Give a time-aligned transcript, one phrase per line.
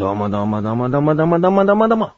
[0.00, 2.12] どうもどうもどうもどうもどうもどうもどうもどうも。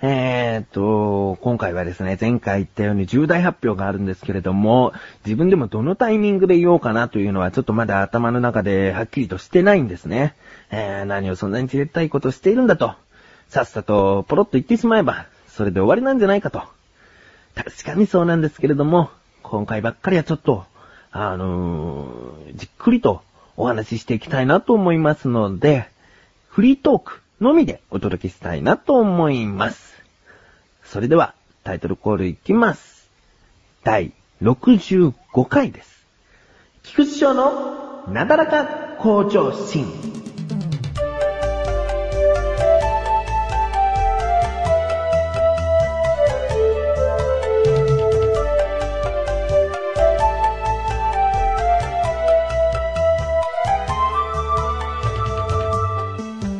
[0.00, 10.36] えーっと、今回はですね、前回言ったように重大発表があるんですけれども、自分でもどのタイミングで言おうかなというのはちょっとまだ頭の中ではっきりとしてないんですね。
[10.70, 12.94] えー、何をそんなに知りたいことしているんだと。
[13.50, 16.62] さっさとポロッと言ってしまえば、それで終わりなんじゃないかと。
[17.54, 19.10] 確かにそうなんですけれども、
[19.42, 20.64] 今回ばっかりはちょっと、
[21.12, 23.20] あのー、じっくりと
[23.58, 25.94] お話ししていきたいなと思いますので、
[26.56, 29.92] フリートークのみでお届けしたいなと思います。
[30.84, 31.34] それでは、
[31.64, 33.10] タイトルコールいきます。
[33.84, 35.12] 第65
[35.46, 36.06] 回です。
[36.82, 40.15] 菊池賞のなだらか向上心。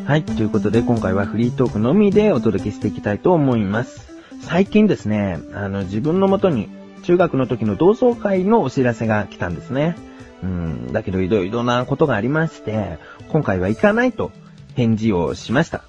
[0.06, 0.22] はい。
[0.22, 4.14] ということで、今回はフリートークのみでお届けしていきたいと思います。
[4.40, 6.68] 最近ですね、あの、自分のもとに、
[7.02, 9.96] 中学の時の同窓会のお知らせが来たんですね。
[10.44, 12.98] うん、だけど、いろいろなことがありまして、
[13.30, 14.30] 今回は行かないと
[14.77, 15.82] 返事をしました。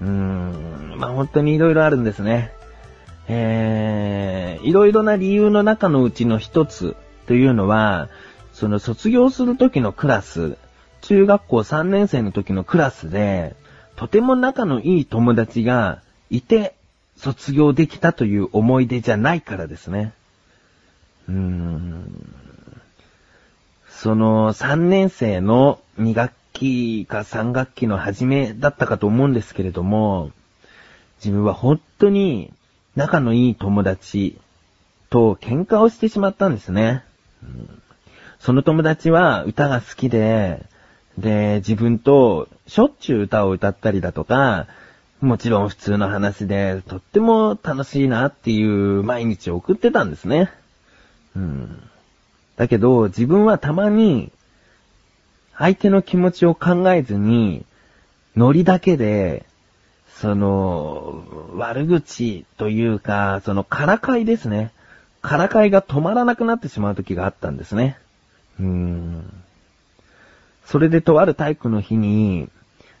[0.00, 2.50] うーん、まあ、本当にいろいろあるんですね。
[3.28, 6.96] えー、いろいろな理由の中のうちの一つ
[7.28, 8.08] というのは、
[8.52, 10.58] その卒業する時のクラス、
[11.02, 13.56] 中学校3年生の時のクラスで、
[13.96, 16.74] とても仲のいい友達がいて、
[17.16, 20.12] 卒業できたという思い出じゃないからですね。
[21.28, 22.32] うーん。
[23.88, 30.30] その3年生の2学期か3学期の初めだったかと思うんですけれども、
[31.18, 32.52] 自分は本当に
[32.96, 34.38] 仲のいい友達
[35.10, 37.04] と喧嘩をしてしまったんですね。
[37.42, 37.80] うん
[38.40, 40.64] その友達は歌が好きで、
[41.18, 44.66] で、自分としょっちゅう歌を歌ったりだとか、
[45.20, 50.50] もちろん普通の話で、とっても楽しいなっていう毎日を送ってたんですね。
[51.36, 51.82] うん。
[52.56, 54.32] だけど、自分はたまに、
[55.56, 57.64] 相手の気持ちを考えずに、
[58.34, 59.44] ノリだけで、
[60.16, 64.70] その、悪口というか、その、からかいですね。
[65.22, 67.98] からかいが止まらなくなってしまう時があったんですね。
[68.58, 69.42] うーん。
[70.70, 72.48] それでとある体育の日に、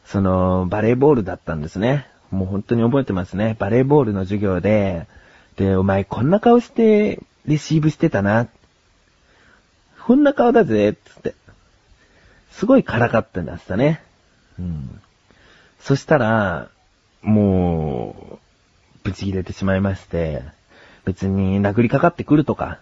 [0.04, 2.08] その、バレーボールだったんですね。
[2.32, 3.54] もう本当に覚えてますね。
[3.60, 5.06] バレーボールの授業で、
[5.54, 8.48] で、お前こんな顔してレシーブしてたな。
[10.04, 11.36] こんな顔だぜ、つって。
[12.50, 14.02] すごいからかってましたね。
[14.58, 15.00] うん。
[15.78, 16.70] そしたら、
[17.22, 18.38] もう、
[19.04, 20.42] ぶち切れてしまいまして、
[21.04, 22.80] 別に殴りかかってくるとか、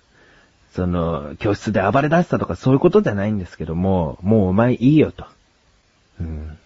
[0.72, 5.26] その、教室で暴れ出したとかそういうことじゃないんですけども、もうお前いいよと。
[6.20, 6.58] うん。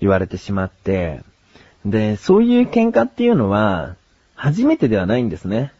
[0.00, 1.22] 言われてしまって、
[1.84, 3.96] で、そういう喧嘩っていうのは、
[4.34, 5.72] 初めてではないんですね。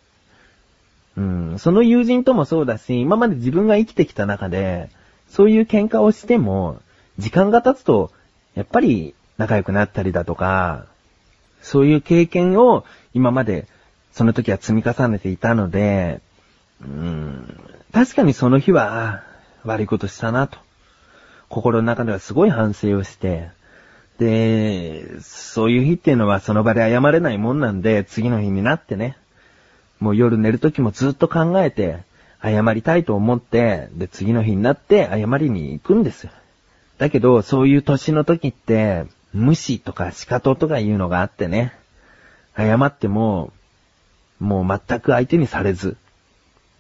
[1.17, 1.59] うん。
[1.59, 4.91] その友人ともそうだし、今まで自分が生きてきた中で、
[5.29, 6.81] そういう喧嘩をしても、
[7.19, 8.13] 時間が経つと、
[8.55, 10.87] やっぱり仲良くなったりだとか、
[11.63, 13.67] そういう経験を今まで
[14.13, 16.21] その時は積み重ねていたので、
[16.83, 17.61] うーん。
[17.93, 19.23] 確かにその日は、
[19.65, 20.59] 悪いことしたなと。
[21.49, 23.51] 心の中ではすごい反省をして、
[24.19, 29.17] で、そういう日っていうのはその場で謝れないもんなんで、次の日になってね、
[30.01, 31.99] もう夜寝る時もずっと考えて、
[32.43, 36.31] 謝りたいと思って、で、次の日になって謝りに行くんですよ。
[36.99, 41.75] だけど、そういう年の時って、無視とか仕方とかいうのがあってね、
[42.57, 43.53] 謝っても、
[44.39, 45.97] もう全く相手にされず、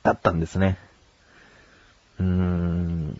[0.07, 0.79] だったんですね。
[2.21, 3.17] うーん。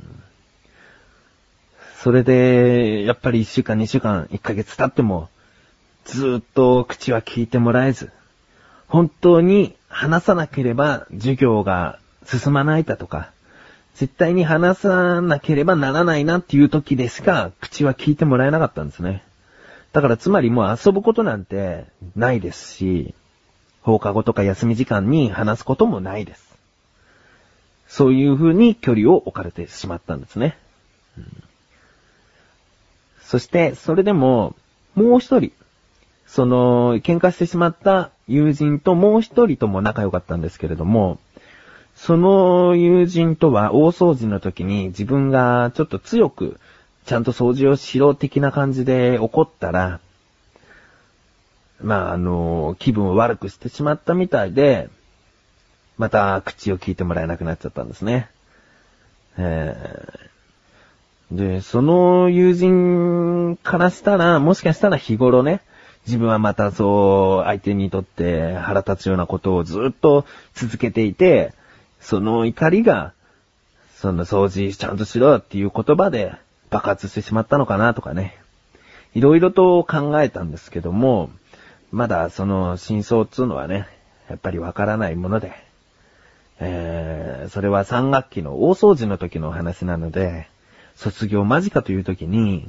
[1.99, 5.29] それで、やっぱり一週間、二週間、一ヶ月経っても、
[6.05, 8.13] ずっと口は聞いてもらえず、
[8.87, 13.33] 本当に話さなければ授業が進まないだとか、
[13.97, 19.25] 絶対に話さなければならないなっていう時でしか口は聞いてもらえなかったんですね。
[19.93, 23.15] だからつまりもう遊ぶことなんてないですし、
[23.81, 26.56] 放課後とか休み時間に話すこともないです。
[27.89, 30.59] そういう風に距離を置かれてしまったんですね。
[31.17, 31.47] うん
[33.27, 34.55] そして、それでも、
[34.95, 35.51] もう一人、
[36.29, 41.19] その、喧嘩してしまった友人ともう一人とも仲良かったんですけれども、
[41.97, 46.61] その友人とは大掃除の時に自分がちょっと強く、
[47.05, 49.99] ちゃんと掃除をしろ的な感じで怒ったら、
[51.81, 54.89] まあ、あの、気分を悪くしてしまったみたいで、
[55.99, 58.29] また口を聞いてもらえなくなっちゃったんですね。
[59.39, 60.27] えー
[61.31, 65.61] で、その友人からしたら、もしかしたら日頃ね、
[66.07, 71.53] 自分はまたそう、相手にとって腹立つようなことをずっと続けていて、
[72.01, 73.13] その怒りが、
[73.97, 76.33] その掃除ちゃんとしろっていう言葉で
[76.71, 78.39] 爆発してしまったのかなとかね。
[79.15, 81.31] いろいろと考えたんですけども、
[81.91, 83.89] まだその真相っつうのはね、
[84.29, 85.66] やっぱりわからないもので、
[86.59, 90.49] えー、それは3学期の大掃除の時のお話なので、
[90.97, 92.69] 卒業間近という時に、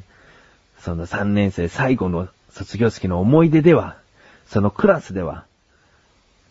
[0.79, 3.97] その3年生最後の卒業式の思い出では、
[4.47, 5.45] そのクラスでは、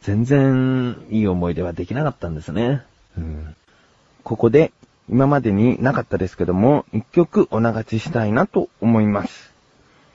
[0.02, 2.82] 全然いい思い出はできなかったんですね。
[3.16, 3.56] うん、
[4.22, 4.72] ここで、
[5.08, 9.52] 今までになかったですけども、一曲お流ししたいなと思います。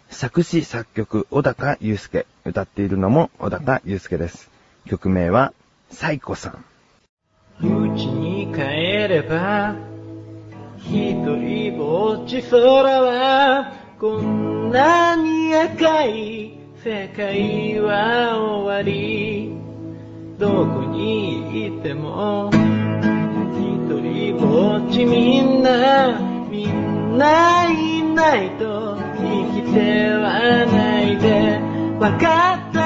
[0.10, 2.26] 作詞作曲、小高祐介。
[2.44, 4.50] 歌っているのも小高祐介です。
[4.86, 5.54] 曲名は、
[5.92, 6.66] サイコさん。
[8.52, 9.76] 帰れば、
[10.78, 19.54] 一人ぼっち空は、こんなに赤い世界は終わり。
[20.40, 26.20] どこにいても、一人ぼっちみんな、
[26.50, 31.60] みんないないと生きてはないで。
[32.00, 32.82] わかった、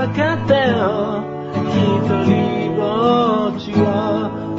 [0.00, 1.22] わかったよ。
[1.54, 2.39] 一人ぼっちを。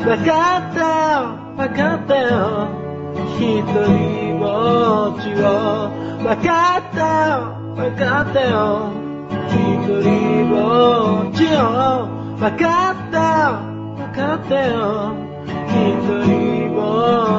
[0.08, 1.26] わかったよ、
[1.58, 2.70] わかったよ。
[3.38, 4.46] 一人ぼ
[5.16, 5.46] っちを。
[6.26, 7.34] わかったよ、
[7.76, 8.92] わかったよ。
[9.48, 9.54] 一
[10.02, 10.56] 人ぼ
[11.30, 11.58] っちを。
[12.42, 13.62] わかったよ、
[14.00, 15.14] わかったよ。
[15.46, 15.70] 一
[16.26, 16.82] 人ぼ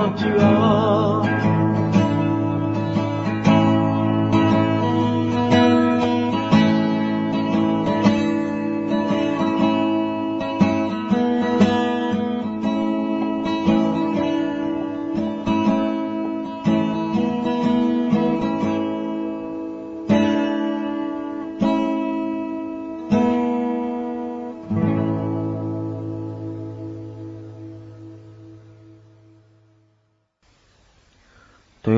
[0.06, 1.11] っちを。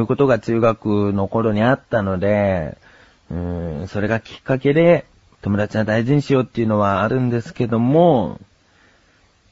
[0.04, 2.76] いうことが中学の頃にあったので、
[3.30, 5.06] うん、それがきっかけで
[5.40, 8.40] 友達は大事にしようっていうのはあるんですけども、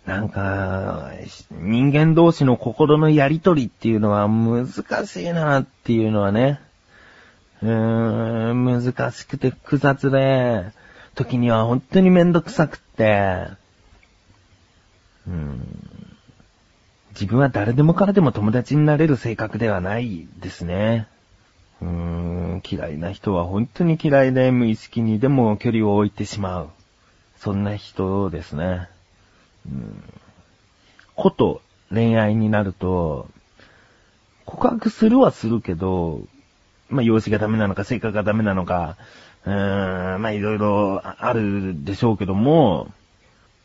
[0.06, 1.10] なんか、
[1.50, 4.66] 人間同士の心のやりとりっていうのは難
[5.06, 6.60] しいなっていうのはね、
[7.62, 10.72] うーん、難しくて複雑で、
[11.14, 13.48] 時には本当にめんどくさくって、
[15.28, 15.91] うん、
[17.12, 21.06] 自分は誰でもからでも友達になれる性格ではないですね。
[21.80, 26.70] うーん、嫌いな人は本当に嫌いで無意識にでも距離を置いてしまう。
[27.36, 28.88] そんな人ですね。
[29.66, 30.02] うん、
[31.14, 31.60] こと
[31.90, 33.28] 恋愛になると、
[34.46, 36.22] 告白するはするけど、
[36.88, 38.96] まあ、容姿がダメなのか、性格がダメなのか、
[39.44, 42.90] うーん、まあ、いろいろあるでしょうけども、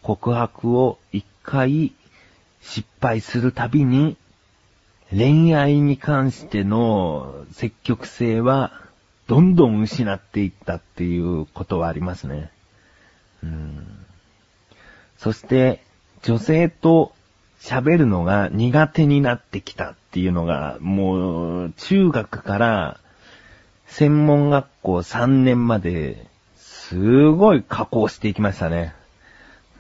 [0.02, 1.94] 告白を一回
[2.62, 4.18] 失敗するたびに、
[5.10, 8.72] 恋愛に関しての積極性は、
[9.28, 12.50] どんどん失っていったっていうことはありますね。
[13.44, 14.06] うん、
[15.18, 15.84] そして、
[16.24, 17.14] 女性と
[17.62, 23.00] 喋るのが苦手になってきたっていうのが、もう、中学から
[23.88, 28.94] 専門学校3年まで、すごい加工していきましたね。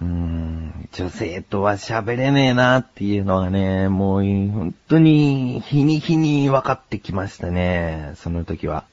[0.01, 8.85] うーん、女性とは喋れねえなっていうのがね、もう本当に日に日に分かってきましたね、その時は。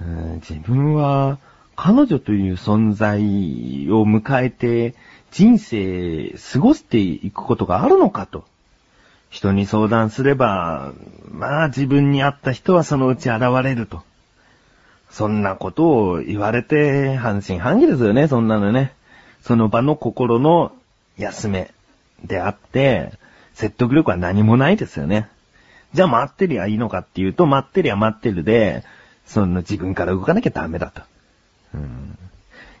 [0.00, 1.38] うん自分は
[1.76, 3.20] 彼女という存在
[3.90, 4.94] を迎えて
[5.30, 8.44] 人生過ごしていくことがあるのかと。
[9.30, 10.92] 人に相談すれば、
[11.30, 14.02] まあ自分に合った人はそのうち現れると。
[15.10, 18.92] そんなことを言われて半信半疑ですよね、そんなのね。
[19.42, 20.72] その場の心の
[21.18, 21.70] 休め
[22.24, 23.12] であって、
[23.54, 25.28] 説得力は何もないですよね。
[25.92, 28.84] じゃあ待ってりゃいいのかっていうと、待ってりゃ待ってるで、
[29.26, 31.02] その自分から動かなきゃダメだと。
[31.74, 32.18] うん、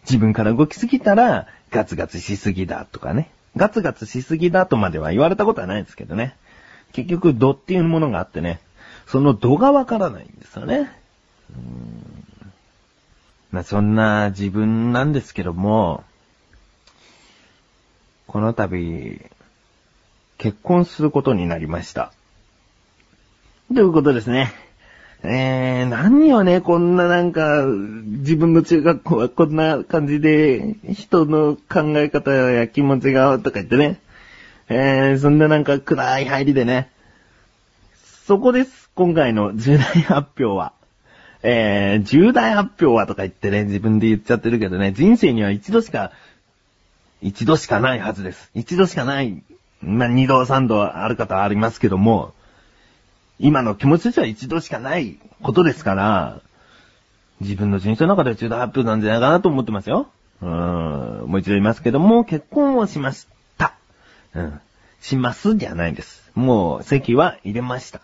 [0.02, 3.30] 自分から動きすぎたら、ガツガツしすぎだとかね。
[3.56, 6.36] ガツガツしすぎだとまでは言われたことはないですけどね。
[6.92, 8.60] 結局、度っていうものがあってね、
[9.06, 10.90] その度がわからないんですよね。
[11.54, 12.12] うん
[13.50, 16.04] まあ、そんな自分なんですけども、
[18.26, 19.20] この度、
[20.38, 22.12] 結婚することになりました。
[23.74, 24.52] ということですね？
[25.24, 34.00] えー、何をね、こんななんか、自分の中学校はこんな感じで、人の考え方や気持ちがとか言ってね。
[34.68, 36.90] えー、そんななんか暗い入りでね、
[38.26, 38.90] そこです。
[38.94, 40.72] 今回の重大発表は。
[41.44, 46.10] えー、重大発表はとか言ってね、自分で言っちゃってるけどね、人生には一度しか、
[47.22, 48.50] 一度しかないはずです。
[48.54, 49.42] 一度しかない。
[49.80, 52.34] まあ、二度三度ある方はありますけども、
[53.38, 56.40] 今の気持ちとしては一度しかないことですから、
[57.40, 60.08] 自分の人生の中では重大発表なんじゃないかなと思ってますよ。
[60.42, 63.26] うーん、もう一度言いますけども、結婚をしまし
[63.56, 63.74] た。
[64.34, 64.60] うん。
[65.00, 66.30] しますじゃないです。
[66.34, 68.00] もう、席は入れました。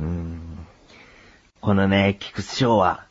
[0.00, 0.40] うーん。
[1.60, 3.04] このね、菊池翔は、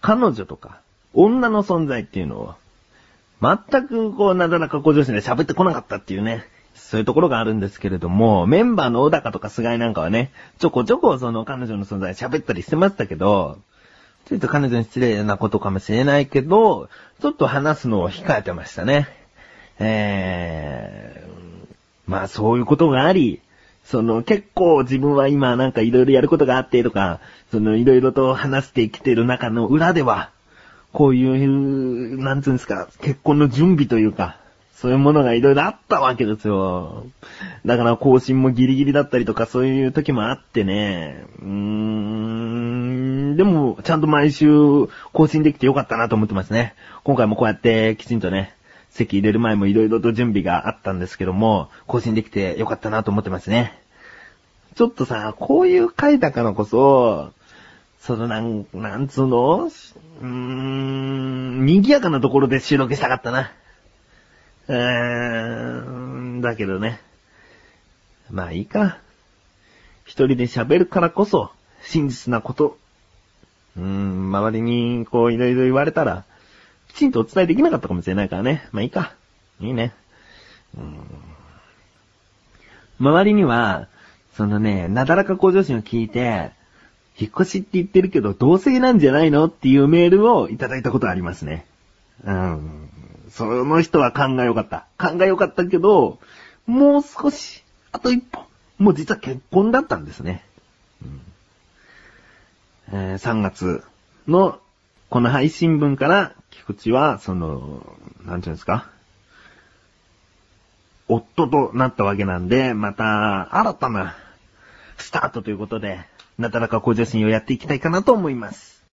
[0.00, 0.80] 彼女とか、
[1.14, 2.54] 女の存在っていうのを、
[3.44, 13.58] 全くこう、なだらか向上心で喋ってこなかったっていうね、そういうところがあるんですけれども、メンバーの小高とか菅井なんかはね、ちょこちょこその彼女の存在喋ったりしてましたけど、
[14.26, 16.88] ちょっと彼女に失礼なことかもしれないけど、
[17.20, 19.08] ちょっと話すのを控えてましたね。
[19.78, 23.40] えー、まあそういうことがあり、
[23.84, 27.20] その結構自分は今なんかいろいろやることがあってとか、
[27.50, 30.30] そのいろいろと話してきてる中の裏では、
[30.94, 34.38] こういう、なんつうんですか、結婚の準備というか、
[34.76, 37.06] そういうものがいろいろあったわけですよ。
[37.66, 44.48] だから更新もギリギリだったりとかそういう時もあってね、うーん、でもちゃんと毎週
[45.12, 46.74] 更新できてよかったなと思ってますね。
[47.02, 48.54] 今回もこうやってきちんとね、
[48.90, 53.76] 席入れる前もいろいろと準備があったんですけども、更新できてよかったなと思ってますね。
[54.76, 57.32] ちょっとさ、こういう回だからこそ、
[58.06, 59.64] そのなん、なんつうの？
[59.64, 63.50] うーん、賑やかなところで収録したかったな。
[64.68, 65.80] うー
[66.36, 67.00] ん、だけどね。
[68.30, 68.98] まあいいか。
[70.04, 72.76] 一人で喋るからこそ、真実なこと。
[73.78, 76.24] うーん、周りにこういろいろ言われたら、
[76.88, 78.68] きちんとお伝えできなかったかもしれないからね。
[78.70, 79.14] まあいいか。
[79.60, 79.94] いいね。
[80.76, 81.06] うーん
[83.00, 83.88] 周りには、
[84.36, 86.52] そのね、なだらか向上心を聞いて、
[87.16, 91.66] 引っ越しって言ってるけど、同性なんじゃないのっていうメールをいただいたことありますね。
[92.24, 92.88] うん。
[93.30, 94.86] その人は勘が良かった。
[94.96, 96.18] 勘が良かったけど、
[96.66, 98.42] もう少し、あと一歩。
[98.78, 100.44] もう実は結婚だったんですね。
[101.02, 101.20] うん
[102.92, 103.84] えー3月
[104.26, 104.58] の、
[105.10, 107.86] この配信分から、菊池は、その、
[108.24, 108.88] なんていうんですか？
[111.08, 114.16] 夫となったわけなんで、また、新たな、
[114.96, 116.00] スタートということで、
[116.38, 118.84] なだらか向上心をやっていきたいかなと思います。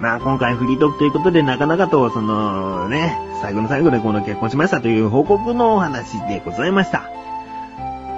[0.00, 7.10] まあ今回フリートークということでなかなかとそのね、最後の最後でこの結婚しましたという報告のお話でございました。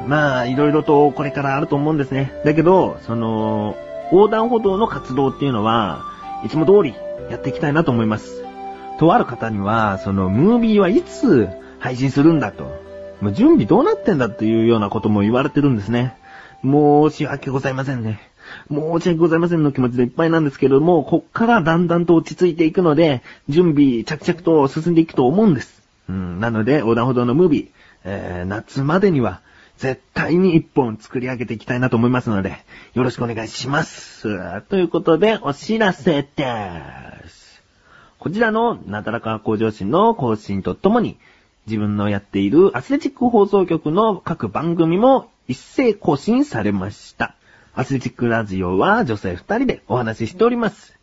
[0.07, 2.33] まあいろいろとこれからあると思うんですね。
[2.45, 3.77] だけど、その、
[4.11, 6.03] 横断歩道の活動っていうのは、
[6.45, 6.95] いつも通り
[7.31, 8.43] やっていきたいなと思います。
[8.99, 12.65] とある方には、そのムービーはいつ配信するんだと。
[13.21, 16.17] もう準備どうなってんだっていうようなことも言われてるんですね。
[16.65, 18.21] 申し訳ございませんね。
[18.71, 25.83] 申し訳ございませんの気持ちでいっぱいなんですけれども、こっからだんだんと落ち着いていくので、準備着々と進んでいくと思うんです。
[26.09, 27.69] うん、なので、横断歩道のムービー、
[28.05, 29.41] えー、夏までには、
[29.79, 32.65] 絶対に一本作り上げていきたいなと思いますので、
[32.95, 34.63] よろしくお願いします。
[34.63, 37.63] ということで、お知らせです。
[38.19, 41.17] こちらのなだらか向上心の更新とともに、
[41.69, 47.37] 自分のやっているアスレチック放送局の各番組も一斉更新されました。
[47.79, 50.99] アスレチックラジオは女性二人でお話ししております。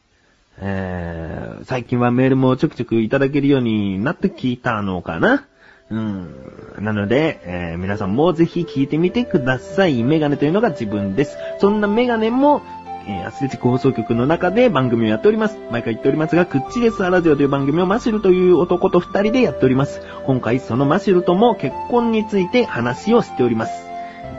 [0.60, 5.46] えー、最近はメールもちょくちょくいただけるようになってきたのかな？
[5.90, 6.36] うん。
[6.82, 10.04] なので、えー皆さんもぜひ聞いてみてください。
[10.04, 11.38] メガネというのが自分です。
[11.62, 12.62] そんなメガネも、
[13.08, 15.58] えーアスレチック放送局の中で番組をやっております。
[15.72, 20.02] 毎回言っておりますが、クッチレスラジオという番組をマシュルという男と二人でやっております。
[20.26, 23.86] 今回そのマシュルとも結婚について話をしております。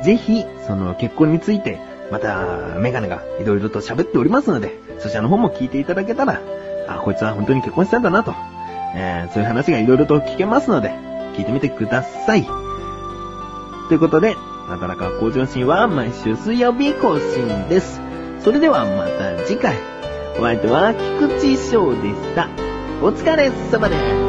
[0.05, 1.79] ぜひ、その結婚について、
[2.11, 6.41] また、メガネがいろいろと喋っておりますので、そちらの方も聞いていただけたら、
[6.89, 8.35] あ、こいつは本当に結婚したんだなと、
[8.95, 10.91] えーそういう話がいろいろと聞けますので、
[11.37, 12.45] 聞いてみてください。
[13.89, 14.37] ということで、
[14.69, 18.01] なだらか向上心は毎週水曜日更新です。
[18.41, 19.77] それではまた次回。
[20.39, 22.49] お相手は菊池翔でした。
[23.03, 24.26] お疲れ様です。